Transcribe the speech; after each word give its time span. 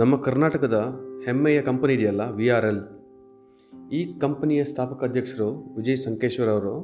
ನಮ್ಮ 0.00 0.16
ಕರ್ನಾಟಕದ 0.16 0.76
ಹೆಮ್ಮೆಯ 1.24 1.62
ಕಂಪನಿ 1.62 1.92
ಇದೆಯಲ್ಲ 1.94 2.30
ವಿ 2.30 2.48
ಆರ್ 2.48 2.64
ಎಲ್ 2.64 2.80
ಈ 3.92 4.18
ಕಂಪನಿಯ 4.20 4.64
ಸ್ಥಾಪಕ 4.64 5.04
ಅಧ್ಯಕ್ಷರು 5.04 5.74
ವಿಜಯ್ 5.76 5.96
ಸಂಕೇಶ್ವರ್ 5.96 6.48
ಅವರು 6.48 6.74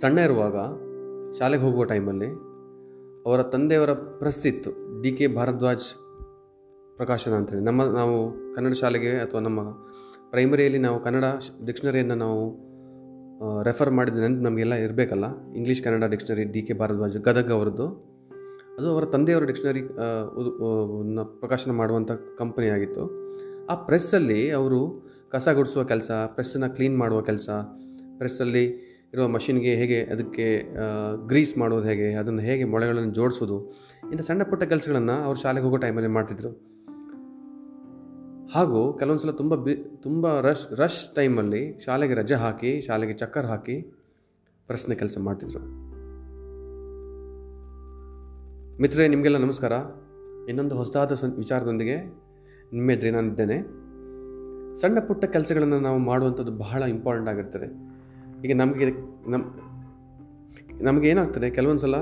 ಸಣ್ಣ 0.00 0.18
ಇರುವಾಗ 0.18 0.56
ಶಾಲೆಗೆ 1.38 1.62
ಹೋಗುವ 1.62 1.84
ಟೈಮಲ್ಲಿ 1.84 2.26
ಅವರ 3.26 3.42
ತಂದೆಯವರ 3.42 3.92
ಪ್ರೆಸ್ 3.92 4.46
ಇತ್ತು 4.46 5.02
ಡಿ 5.02 5.12
ಕೆ 5.12 5.26
ಭಾರದ್ವಾಜ್ 5.26 5.86
ಪ್ರಕಾಶನ 6.96 7.32
ಅಂತೇಳಿ. 7.32 7.64
ನಮ್ಮ 7.64 7.84
ನಾವು 7.84 8.16
ಕನ್ನಡ 8.54 8.72
ಶಾಲೆಗೆ 8.72 9.12
ಅಥವಾ 9.18 9.40
ನಮ್ಮ 9.40 9.60
ಪ್ರೈಮರಿಯಲ್ಲಿ 10.30 10.78
ನಾವು 10.78 11.00
ಕನ್ನಡ 11.00 11.24
ಡಿಕ್ಷನರಿಯನ್ನು 11.64 12.14
ನಾವು 12.14 12.42
ರೆಫರ್ 13.62 13.90
ಮಾಡಿದ 13.90 14.14
ನೆನಪು 14.14 14.42
ನಮಗೆಲ್ಲ 14.42 14.74
ಇರಬೇಕಲ್ಲ. 14.74 15.54
English 15.54 15.82
Kannada 15.82 16.10
dictionary 16.10 16.44
D 16.44 16.62
K 16.62 16.72
Bharadwaj 16.72 17.18
Gadag 17.18 17.52
ಅವರದ್ದು. 17.52 18.09
ಅದು 18.76 18.88
ಅವರ 18.92 19.04
ತಂದೆಯವರ 19.14 19.44
ಡಿಕ್ಷನರಿ 19.50 19.82
ಪ್ರಕಾಶನ 21.40 21.72
ಮಾಡುವಂಥ 21.80 22.12
ಕಂಪನಿ 22.40 22.68
ಆಗಿತ್ತು. 22.76 23.04
ಆ 23.70 23.74
ಪ್ರೆಸ್ಸಲ್ಲಿ 23.88 24.40
ಅವರು 24.58 24.80
ಕಸ 25.32 25.48
ಗುಡಿಸುವ 25.58 25.82
ಕೆಲಸ, 25.90 26.10
ಪ್ರೆಸ್ಸನ್ನು 26.36 26.68
ಕ್ಲೀನ್ 26.76 26.96
ಮಾಡುವ 27.02 27.20
ಕೆಲಸ, 27.28 27.48
ಪ್ರೆಸ್ಸಲ್ಲಿ 28.20 28.64
ಇರುವ 29.12 29.24
ಮಷಿನ್ಗೆ 29.34 29.72
ಹೇಗೆ 29.80 29.98
ಅದಕ್ಕೆ 30.14 30.46
ಗ್ರೀಸ್ 31.30 31.52
ಮಾಡೋದು 31.60 31.86
ಹೇಗೆ, 31.90 32.08
ಅದನ್ನು 32.20 32.42
ಹೇಗೆ 32.48 32.64
ಮೊಳೆಗಳನ್ನು 32.72 33.12
ಜೋಡಿಸೋದು 33.18 33.56
ಇಂಥ 34.10 34.22
ಸಣ್ಣ 34.28 34.42
ಪುಟ್ಟ 34.50 34.62
ಕೆಲಸಗಳನ್ನು 34.72 35.16
ಅವರು 35.26 35.38
ಶಾಲೆಗೆ 35.44 35.64
ಹೋಗೋ 35.66 35.78
ಟೈಮಲ್ಲಿ 35.84 36.10
ಮಾಡ್ತಿದ್ರು. 36.16 36.50
ಹಾಗೂ 38.54 38.80
ಕೆಲವೊಂದು 39.00 39.22
ಸಲ 39.24 39.32
ತುಂಬ 39.40 39.54
ಬಿ, 39.64 39.74
ತುಂಬ 40.04 40.26
ರಶ್ 40.46 40.64
ರಶ್ 40.80 41.02
ಟೈಮಲ್ಲಿ 41.16 41.62
ಶಾಲೆಗೆ 41.84 42.14
ರಜೆ 42.20 42.38
ಹಾಕಿ, 42.44 42.72
ಶಾಲೆಗೆ 42.86 43.14
ಚಕ್ಕರ್ 43.22 43.48
ಹಾಕಿ 43.52 43.76
ಪ್ರೆಸ್ನ 44.68 44.94
ಕೆಲಸ 45.02 45.18
ಮಾಡ್ತಿದ್ರು. 45.28 45.62
ಮಿತ್ರರೇ, 48.80 49.08
ನಿಮಗೆಲ್ಲ 49.08 49.36
ನಮಸ್ಕಾರ. 49.36 49.72
ಇನ್ನೊಂದು 50.48 50.74
ಹೊಸದಾದ 50.74 51.14
ಸಂ 51.14 51.30
ವಿಚಾರದೊಂದಿಗೆ 51.30 51.96
ನಿಮ್ಮ 52.72 52.90
ಎದುರು 52.90 53.12
ನಾನಿದ್ದೇನೆ. 53.12 53.62
ಸಣ್ಣ 54.80 54.98
ಪುಟ್ಟ 54.98 55.24
ಕೆಲಸಗಳನ್ನು 55.24 55.80
ನಾವು 55.80 55.98
ಮಾಡುವಂಥದ್ದು 55.98 56.52
ಬಹಳ 56.52 56.82
ಇಂಪಾರ್ಟೆಂಟ್ 56.82 57.30
ಆಗಿರ್ತದೆ. 57.30 57.66
ಈಗ 58.46 58.56
ನಮಗೆ 58.56 58.84
ನಮ್ಮ 59.30 59.44
ನಮಗೇನಾಗ್ತದೆ 60.82 61.50
ಕೆಲವೊಂದು 61.50 61.80
ಸಲ 61.80 61.94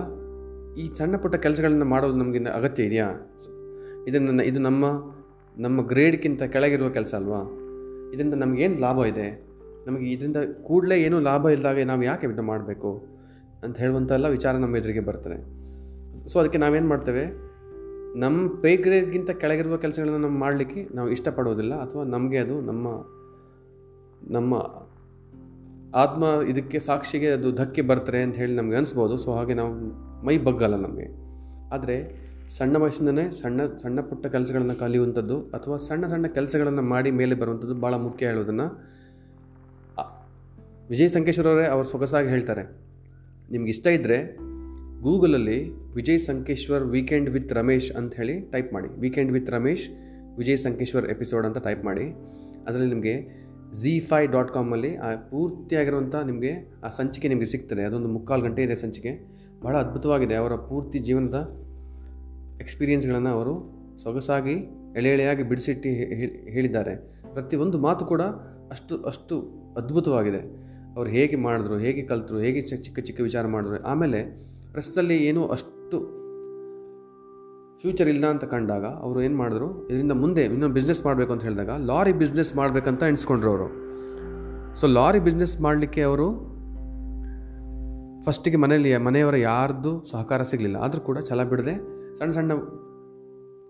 ಈ 0.78 0.94
ಸಣ್ಣ 0.94 1.16
ಪುಟ್ಟ 1.16 1.36
ಕೆಲಸಗಳನ್ನು 1.36 1.84
ಮಾಡೋದು 1.84 2.16
ನಮಗೆ 2.16 2.44
ಅಗತ್ಯ 2.44 2.82
ಇದೆಯಾ? 2.82 3.14
ಇದನ್ನು 4.08 4.42
ಇದು 4.42 4.60
ನಮ್ಮ 4.60 4.84
ನಮ್ಮ 5.58 5.86
ಗ್ರೇಡ್ಗಿಂತ 5.86 6.42
ಕೆಳಗಿರುವ 6.42 6.88
ಕೆಲಸ 6.88 7.14
ಅಲ್ವಾ? 7.14 7.42
ಇದರಿಂದ 8.14 8.34
ನಮಗೇನು 8.34 8.78
ಲಾಭ 8.78 9.04
ಇದೆ? 9.04 9.46
ನಮಗೆ 9.86 10.10
ಇದರಿಂದ 10.10 10.36
ಕೂಡಲೇ 10.62 11.00
ಏನೂ 11.00 11.20
ಲಾಭ 11.20 11.48
ಇಲ್ಲದಾಗ 11.48 11.82
ನಾವು 11.82 12.02
ಯಾಕೆ 12.02 12.26
ಇದನ್ನು 12.26 12.42
ಮಾಡಬೇಕು? 12.42 13.06
ಅಂತ 13.62 13.78
ಹೇಳುವಂಥ 13.78 14.12
ಎಲ್ಲ 14.12 14.28
ವಿಚಾರ 14.28 14.56
ನಮ್ಮ 14.56 14.76
ಎದುರಿಗೆ 14.76 15.00
ಬರ್ತದೆ. 15.00 15.57
ಸೊ 16.30 16.34
ಅದಕ್ಕೆ 16.40 16.58
ನಾವೇನು 16.64 16.88
ಮಾಡ್ತೇವೆ? 16.92 17.24
ನಮ್ಮ 18.22 18.46
ಪೇ 18.62 18.70
ಗ್ರೇಡ್ಗಿಂತ 18.84 19.30
ಕೆಳಗಿರುವ 19.42 19.76
ಕೆಲಸಗಳನ್ನು 19.84 20.20
ನಾವು 20.24 20.36
ಮಾಡಲಿಕ್ಕೆ 20.44 20.80
ನಾವು 20.96 21.08
ಇಷ್ಟಪಡೋದಿಲ್ಲ, 21.16 21.74
ಅಥವಾ 21.84 22.04
ನಮಗೆ 22.14 22.38
ಅದು 22.44 22.54
ನಮ್ಮ 22.70 22.86
ನಮ್ಮ 24.36 24.54
ಆತ್ಮ 26.02 26.24
ಇದಕ್ಕೆ 26.52 26.78
ಸಾಕ್ಷಿಗೆ 26.86 27.28
ಅದು 27.36 27.48
ಧಕ್ಕೆ 27.52 27.82
ಬರ್ತಾರೆ 27.90 28.20
ಅಂತ 28.22 28.36
ಹೇಳಿ 28.36 28.54
ನಮ್ಗೆ 28.54 28.76
ಅನಿಸ್ಬೋದು. 28.76 29.14
ಸೊ 29.24 29.28
ಹಾಗೆ 29.36 29.54
ನಾವು 29.60 29.72
ಮೈ 30.26 30.34
ಬಗ್ಗಲ್ಲ 30.48 30.76
ನಮಗೆ. 30.86 31.06
ಆದರೆ 31.74 31.96
ಸಣ್ಣ 32.56 32.76
ವಯಸ್ಸಿಂದನೇ 32.82 33.24
ಸಣ್ಣ 33.40 33.60
ಸಣ್ಣ 33.82 34.00
ಪುಟ್ಟ 34.00 34.26
ಕೆಲಸಗಳನ್ನು 34.34 34.76
ಕಲಿಯುವಂಥದ್ದು, 34.82 35.36
ಅಥವಾ 35.56 35.76
ಸಣ್ಣ 35.88 36.06
ಸಣ್ಣ 36.06 36.26
ಕೆಲಸಗಳನ್ನು 36.36 36.84
ಮಾಡಿ 36.92 37.10
ಮೇಲೆ 37.20 37.34
ಬರುವಂಥದ್ದು 37.42 37.76
ಭಾಳ 37.84 37.94
ಮುಖ್ಯ 38.06 38.30
ಹೇಳೋದನ್ನು 38.32 38.68
ವಿಜಯ್ 40.90 41.10
ಸಂಕೇಶ್ವರವರೇ 41.16 41.64
ಅವರು 41.72 41.86
ಸೊಗಸಾಗಿ 41.86 42.28
ಹೇಳ್ತಾರೆ. 42.28 42.62
ನಿಮ್ಗೆ 43.52 43.70
ಇಷ್ಟ 43.70 43.86
ಇದ್ದರೆ 43.96 44.18
ಗೂಗಲಲ್ಲಿ 45.02 45.70
ವಿಜಯ್ 45.70 46.20
ಸಂಕೇಶ್ವರ್ 46.20 46.84
ವೀಕೆಂಡ್ 46.84 47.30
ವಿತ್ 47.30 47.52
ರಮೇಶ್ 47.52 47.92
ಅಂತ 47.92 48.14
ಹೇಳಿ 48.14 48.40
ಟೈಪ್ 48.40 48.72
ಮಾಡಿ. 48.72 49.00
Weekend 49.00 49.32
with 49.32 49.50
Ramesh, 49.50 49.88
Vijay 50.38 50.56
Sankeshwar 50.56 51.10
episode 51.10 51.46
ಅಂತ 51.46 51.58
ಟೈಪ್ 51.58 51.84
ಮಾಡಿ. 51.84 52.02
ಅದರಲ್ಲಿ 52.66 52.88
ನಿಮಗೆ 52.88 53.14
ಝಿ 53.72 54.00
ಫೈ 54.00 54.26
ಡಾಟ್ 54.26 54.52
ಕಾಮಲ್ಲಿ 54.52 54.96
ಆ 54.96 55.14
ಪೂರ್ತಿಯಾಗಿರುವಂಥ 55.16 56.14
ನಿಮಗೆ 56.14 56.72
ಆ 56.84 56.88
ಸಂಚಿಕೆ 56.88 57.28
ನಿಮಗೆ 57.28 57.46
ಸಿಗ್ತದೆ. 57.46 57.82
ಅದೊಂದು 57.82 58.08
ಮುಕ್ಕಾಲು 58.08 58.42
ಗಂಟೆ 58.42 58.62
ಇದೆ 58.62 58.76
ಸಂಚಿಕೆ. 58.76 59.20
ಬಹಳ 59.62 59.76
ಅದ್ಭುತವಾಗಿದೆ. 59.76 60.34
ಅವರ 60.34 60.52
ಪೂರ್ತಿ 60.52 60.98
ಜೀವನದ 60.98 61.38
ಎಕ್ಸ್ಪೀರಿಯೆನ್ಸ್ಗಳನ್ನು 62.60 63.28
ಅವರು 63.28 63.78
ಸೊಗಸಾಗಿ 64.02 64.54
ಎಳೆ 64.96 65.08
ಎಳೆಯಾಗಿ 65.08 65.42
ಬಿಡಿಸಿಟ್ಟು 65.42 65.88
ಹೇಳಿದ್ದಾರೆ. 66.50 66.96
ಪ್ರತಿಯೊಂದು 67.32 67.78
ಮಾತು 67.78 68.06
ಕೂಡ 68.06 68.22
ಅಷ್ಟು 68.70 69.02
ಅಷ್ಟು 69.02 69.40
ಅದ್ಭುತವಾಗಿದೆ. 69.76 70.40
ಅವರು 70.96 71.10
ಹೇಗೆ 71.10 71.36
ಮಾಡಿದ್ರು, 71.36 71.78
ಹೇಗೆ 71.78 72.02
ಕಲಿತರು, 72.02 72.38
ಹೇಗೆ 72.38 72.60
ಚಿಕ್ಕ 72.60 73.00
ಚಿಕ್ಕ 73.00 73.20
ವಿಚಾರ 73.20 73.46
ಮಾಡಿದ್ರು. 73.46 73.82
ಆಮೇಲೆ 73.82 74.48
ಪ್ರೆಸ್ಸಲ್ಲಿ 74.78 75.14
ಏನೂ 75.28 75.42
ಅಷ್ಟು 75.54 75.98
ಫ್ಯೂಚರ್ 77.80 78.08
ಇಲ್ಲ 78.12 78.24
ಅಂತ 78.34 78.44
ಕಂಡಾಗ 78.52 78.84
ಅವರು 79.04 79.18
ಏನು 79.26 79.36
ಮಾಡಿದ್ರು, 79.40 79.68
ಇದರಿಂದ 79.88 80.14
ಮುಂದೆ 80.20 80.42
ಇನ್ನೊಂದು 80.46 80.76
ಬಿಸ್ನೆಸ್ 80.76 81.00
ಮಾಡಬೇಕು 81.06 81.30
ಅಂತ 81.34 81.42
ಹೇಳಿದಾಗ 81.46 81.72
ಲಾರಿ 81.90 82.12
ಬಿಸ್ನೆಸ್ 82.20 82.50
ಮಾಡಬೇಕಂತ 82.58 83.02
ಎಣಿಸ್ಕೊಂಡ್ರು 83.12 83.50
ಅವರು. 83.52 83.66
ಸೊ 84.80 84.86
ಲಾರಿ 84.96 85.20
ಬಿಸ್ನೆಸ್ 85.28 85.54
ಮಾಡಲಿಕ್ಕೆ 85.66 86.02
ಅವರು 86.10 86.28
ಫಸ್ಟಿಗೆ 88.26 88.58
ಮನೆಯಲ್ಲಿ, 88.64 88.92
ಮನೆಯವರ 89.08 89.36
ಯಾರ್ದು 89.50 89.92
ಸಹಕಾರ 90.12 90.42
ಸಿಗಲಿಲ್ಲ. 90.52 90.78
ಆದರೂ 90.86 91.02
ಕೂಡ 91.10 91.18
ಛಲ 91.30 91.42
ಬಿಡದೆ 91.52 91.74
ಸಣ್ಣ 92.18 92.30
ಸಣ್ಣ 92.38 92.52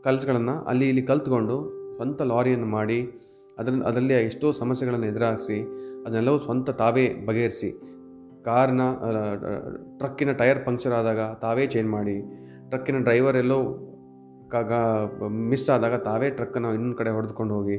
ಕಲಸುಗಳನ್ನು 0.07 0.57
ಅಲ್ಲಿ 0.73 0.89
ಇಲ್ಲಿ 0.93 1.05
ಕಲ್ತ್ಕೊಂಡು 1.13 1.59
ಸ್ವಂತ 1.97 2.21
ಲಾರಿಯನ್ನು 2.33 2.71
ಮಾಡಿ, 2.79 3.01
ಅದರಲ್ಲಿ 3.59 3.87
ಅದರಲ್ಲಿ 3.91 4.17
ಎಷ್ಟೋ 4.31 4.51
ಸಮಸ್ಯೆಗಳನ್ನು 4.63 5.09
ಎದುರಾಗಿಸಿ, 5.13 5.61
ಅದನ್ನೆಲ್ಲವೂ 6.05 6.41
ಸ್ವಂತ 6.49 6.71
ತಾವೇ 6.83 7.07
ಬಗೆಹರಿಸಿ 7.29 7.71
ಕಾರ್ನ 8.49 8.83
ಟ್ರಕ್ಕಿನ 10.01 10.33
ಟೈರ್ 10.41 10.61
ಪಂಕ್ಚರ್ 10.67 10.95
ಆದಾಗ 10.99 11.21
ತಾವೇ 11.45 11.65
ಚೇಂಜ್ 11.75 11.91
ಮಾಡಿ, 11.97 12.17
ಟ್ರಕ್ಕಿನ 12.71 12.99
ಡ್ರೈವರ್ 13.07 13.39
ಎಲ್ಲೋ 13.43 13.61
ಕಾಗ 14.53 14.73
ಮಿಸ್ 15.51 15.67
ಆದಾಗ 15.75 15.97
ತಾವೇ 16.09 16.29
ಟ್ರಕ್ಕನ್ನು 16.39 16.69
ಇನ್ನೊಂದು 16.77 16.99
ಕಡೆ 17.01 17.11
ಹೊಡೆದುಕೊಂಡು 17.17 17.55
ಹೋಗಿ. 17.59 17.79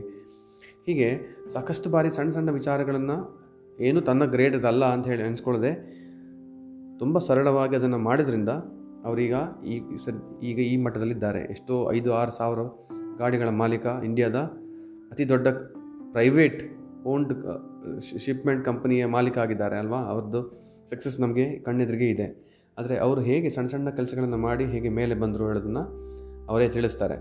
ಹೀಗೆ 0.87 1.07
ಸಾಕಷ್ಟು 1.53 1.87
ಬಾರಿ 1.93 2.09
ಸಣ್ಣ 2.17 2.31
ಸಣ್ಣ 2.35 2.49
ವಿಚಾರಗಳನ್ನು 2.57 3.17
ಏನು 3.87 3.99
ತನ್ನ 4.09 4.23
ಗ್ರೇಡ್ 4.33 4.55
ಅದಲ್ಲ 4.59 4.85
ಅಂತ 4.95 5.05
ಹೇಳಿ 5.11 5.23
ಅನಿಸ್ಕೊಳ್ಳದೆ 5.27 5.71
ತುಂಬ 7.01 7.17
ಸರಳವಾಗಿ 7.27 7.75
ಅದನ್ನು 7.79 7.99
ಮಾಡಿದ್ರಿಂದ 8.07 8.51
ಅವರೀಗ 9.07 9.35
ಈ 9.73 9.75
ಈಗ 10.49 10.59
ಈ 10.71 10.75
ಮಟ್ಟದಲ್ಲಿದ್ದಾರೆ. 10.85 11.41
ಎಷ್ಟೋ 11.53 11.75
ಐದು, 11.97 12.09
ಆರು 12.21 12.31
ಸಾವಿರ 12.39 12.59
ಗಾಡಿಗಳ 13.19 13.49
ಮಾಲೀಕ 13.61 13.85
ಇಂಡಿಯಾದ 14.07 14.39
ಅತಿ 15.13 15.23
ದೊಡ್ಡ 15.33 15.47
ಪ್ರೈವೇಟ್ 16.15 16.59
ಓನ್ಡ್ 17.11 17.31
ಶಿಪ್ಮೆಂಟ್ 18.17 18.65
ಕಂಪನಿಯ 18.65 19.05
ಮಾಲೀಕ 19.05 19.37
ಆಗಿದ್ದಾರೆ 19.37 19.77
ಅಲ್ವಾ? 19.77 19.97
ಅವ್ರದ್ದು 19.97 20.61
ಸಕ್ಸಸ್ 20.89 21.19
ನಮಗೆ 21.19 21.59
ಕಣ್ಣೆದುರಿಗೆ 21.59 22.09
ಇದೆ. 22.09 22.49
ಆದರೆ 22.77 22.97
ಅವರು 22.97 23.21
ಹೇಗೆ 23.21 23.49
ಸಣ್ಣ 23.49 23.67
ಸಣ್ಣ 23.67 23.89
ಕೆಲಸಗಳನ್ನು 23.89 24.37
ಮಾಡಿ 24.37 24.65
ಹೇಗೆ 24.65 24.89
ಮೇಲೆ 24.89 25.15
ಬಂದರು 25.15 25.47
ಹೇಳೋದನ್ನು 25.47 25.83
ಅವರೇ 26.45 26.69
ತಿಳಿಸ್ತಾರೆ. 26.69 27.17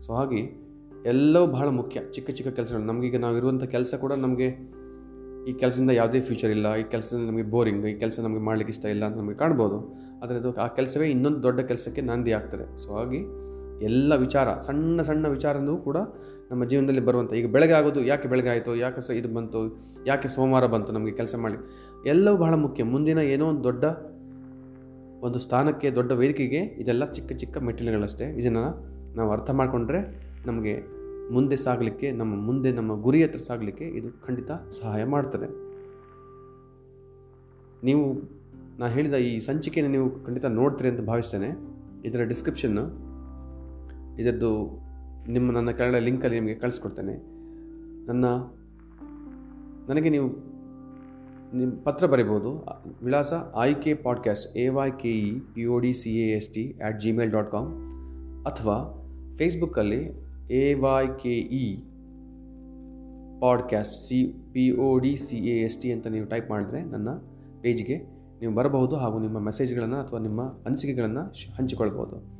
ಸೊ 0.00 0.12
ಹಾಗೆ 0.12 0.70
ಎಲ್ಲವೂ 1.06 1.46
ಬಹಳ 1.46 1.68
ಮುಖ್ಯ. 1.68 2.00
ಚಿಕ್ಕ 2.12 2.30
ಚಿಕ್ಕ 2.30 2.56
ಕೆಲಸಗಳು. 2.56 2.82
ನಮಗೀಗ 2.82 3.16
ನಾವು 3.16 3.36
ಇರುವಂಥ 3.36 3.64
ಕೆಲಸ 3.64 3.94
ಕೂಡ 3.94 4.12
ನಮಗೆ 4.12 4.80
ಈ 5.50 5.52
ಕೆಲಸದಿಂದ 5.52 5.90
ಯಾವುದೇ 5.90 6.20
ಫ್ಯೂಚರ್ 6.20 6.50
ಇಲ್ಲ. 6.50 6.76
ಈ 6.76 6.82
ಕೆಲಸದಿಂದ 6.82 7.30
ನಮಗೆ 7.30 7.42
ಬೋರಿಂಗ್ 7.42 7.86
ಈ 7.86 7.98
ಕೆಲಸ 7.98 8.20
ನಮಗೆ 8.20 8.40
ಮಾಡಲಿಕ್ಕೆ 8.40 8.72
ಇಷ್ಟ 8.72 8.84
ಇಲ್ಲ 8.84 9.04
ಅಂತ 9.04 9.16
ನಮಗೆ 9.16 9.34
ಕಾಣ್ಬೋದು. 9.34 9.96
ಆದರೆ 10.22 10.36
ಅದು 10.36 10.54
ಆ 10.54 10.66
ಕೆಲಸವೇ 10.66 11.10
ಇನ್ನೊಂದು 11.10 11.42
ದೊಡ್ಡ 11.42 11.60
ಕೆಲಸಕ್ಕೆ 11.60 12.00
ನಾಂದಿ 12.00 12.32
ಆಗ್ತದೆ. 12.32 12.78
ಸೊ 12.78 12.94
ಹಾಗೆ 12.94 13.16
ಎಲ್ಲ 13.84 14.14
ವಿಚಾರ, 14.14 14.58
ಸಣ್ಣ 14.58 15.02
ಸಣ್ಣ 15.02 15.26
ವಿಚಾರನೂ 15.28 15.76
ಕೂಡ 15.76 15.96
ನಮ್ಮ 16.50 16.64
ಜೀವನದಲ್ಲಿ 16.64 17.00
ಬರುವಂಥ, 17.00 17.32
ಈಗ 17.32 17.48
ಬೆಳಗ್ಗೆ 17.52 17.74
ಆಗೋದು 17.74 18.04
ಯಾಕೆ 18.04 18.28
ಬೆಳಗ್ಗೆ 18.28 18.50
ಆಯಿತು, 18.50 18.76
ಯಾಕೆ 18.76 19.00
ಸ 19.00 19.10
ಇದು 19.10 19.28
ಬಂತು, 19.34 19.60
ಯಾಕೆ 20.06 20.28
ಸೋಮವಾರ 20.28 20.66
ಬಂತು 20.66 20.92
ನಮಗೆ 20.92 21.12
ಕೆಲಸ 21.12 21.34
ಮಾಡಿ 21.38 21.58
ಎಲ್ಲವೂ 22.08 22.36
ಬಹಳ 22.36 22.54
ಮುಖ್ಯ. 22.54 22.84
ಮುಂದಿನ 22.84 23.18
ಏನೋ 23.18 23.46
ಒಂದು 23.46 23.64
ದೊಡ್ಡ 23.64 23.84
ಒಂದು 25.24 25.38
ಸ್ಥಾನಕ್ಕೆ, 25.38 25.90
ದೊಡ್ಡ 25.90 26.12
ವೇದಿಕೆಗೆ 26.12 26.58
ಇದೆಲ್ಲ 26.58 27.04
ಚಿಕ್ಕ 27.04 27.32
ಚಿಕ್ಕ 27.32 27.58
ಮೆಟ್ಟಿಲುಗಳಷ್ಟೇ 27.58 28.24
ಇದನ್ನು 28.24 28.64
ನಾವು 29.16 29.30
ಅರ್ಥ 29.30 29.50
ಮಾಡಿಕೊಂಡ್ರೆ 29.50 30.00
ನಮಗೆ 30.46 30.74
ಮುಂದೆ 31.32 31.56
ಸಾಗಲಿಕ್ಕೆ, 31.56 32.10
ನಮ್ಮ 32.10 32.34
ಮುಂದೆ 32.34 32.72
ನಮ್ಮ 32.72 33.00
ಗುರಿ 33.02 33.22
ಹತ್ರ 33.22 33.38
ಸಾಗಲಿಕ್ಕೆ 33.38 33.84
ಇದು 33.84 34.26
ಖಂಡಿತ 34.26 34.50
ಸಹಾಯ 34.50 35.04
ಮಾಡ್ತದೆ. 35.04 35.48
ನೀವು, 37.84 38.04
ನಾನು 38.78 38.92
ಹೇಳಿದ 38.92 39.14
ಈ 39.14 39.38
ಸಂಚಿಕೆಯನ್ನು 39.38 39.92
ನೀವು 39.92 40.24
ಖಂಡಿತ 40.26 40.44
ನೋಡ್ತೀರಿ 40.44 40.88
ಅಂತ 40.90 41.00
ಭಾವಿಸ್ತೇನೆ. 41.00 41.50
ಇದರ 42.04 42.22
ಡಿಸ್ಕ್ರಿಪ್ಷನ್ನು 42.24 42.84
ಇದರದ್ದು 44.22 44.50
ನಿಮ್ಮ 45.30 45.52
ನನ್ನ 45.52 45.70
ಕೆಳಗಡೆ 45.70 46.00
ಲಿಂಕಲ್ಲಿ 46.00 46.40
ನಿಮಗೆ 46.40 46.54
ಕಳಿಸ್ಕೊಡ್ತೇನೆ. 46.54 47.14
ನನ್ನ, 48.06 48.24
ನನಗೆ 49.88 50.08
ನೀವು 50.08 50.28
ನಿಮ್ಮ 51.58 51.72
ಪತ್ರ 51.84 52.06
ಬರೀಬೋದು. 52.06 52.66
ವಿಳಾಸ 53.02 53.32
Aike 53.74 53.94
podcast 53.94 54.56
A 54.56 54.68
Y 54.68 54.90
K 54.90 55.10
E 55.10 55.40
P 55.54 55.64
O 55.64 55.78
D 55.78 55.92
C 55.94 56.10
A 56.18 56.36
S 56.36 56.48
T 56.48 56.78
at 56.78 57.00
Gmail 57.00 57.30
dot 57.30 57.50
com 57.50 57.68
ಅಥವಾ 58.46 58.76
ಫೇಸ್ಬುಕ್ಕಲ್ಲಿ 59.38 60.02
A 60.50 60.74
Y 60.74 61.06
K 61.22 61.34
E 61.38 61.76
podcast 63.40 63.94
C 64.06 64.24
P 64.52 64.70
O 64.70 64.98
D 64.98 65.16
C 65.16 65.36
A 65.36 65.62
S 65.62 65.78
T 65.78 65.92
ಅಂತ 65.92 66.06
ನೀವು 66.06 66.26
ಟೈಪ್ 66.26 66.50
ಮಾಡಿದ್ರೆ 66.50 66.82
ನನ್ನ 66.82 67.08
ಪೇಜ್ಗೆ 67.60 67.98
ನೀವು 68.40 68.54
ಬರಬಹುದು 68.54 68.96
ಹಾಗೂ 68.96 69.18
ನಿಮ್ಮ 69.18 69.38
ಮೆಸೇಜ್ಗಳನ್ನು 69.38 69.96
ಅಥವಾ 69.96 70.18
ನಿಮ್ಮ 70.18 70.42
ಅನಿಸಿಕೆಗಳನ್ನು 70.66 71.22
ಹಂಚಿಕೊಳ್ಬೋದು 71.54 72.39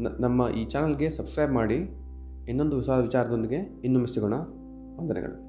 ನಮ್ಮ 0.00 0.48
ಈ 0.48 0.64
ಚಾನಲ್ಗೆ 0.64 1.10
ಸಬ್ಸ್ಕ್ರೈಬ್ 1.10 1.52
ಮಾಡಿ 1.52 1.78
ಇನ್ನೊಂದು 2.48 2.76
ಹೊಸ 2.76 2.88
ವಿಚಾರದೊಂದಿಗೆ 2.88 3.56
ಇನ್ನೊಮ್ಮೆ 3.56 4.14
ಸಿಗೋಣ. 4.14 4.34
ವಂದನೆಗಳು. 4.98 5.45